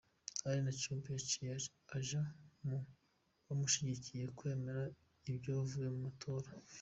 Alain 0.45 0.67
Juppé 0.81 1.09
yaciye 1.15 1.53
aja 1.97 2.21
mu 2.67 2.79
bamushigikiye 3.45 4.25
kwemera 4.37 4.83
ivyavuye 5.33 5.89
mu 5.95 5.99
matora. 6.05 6.49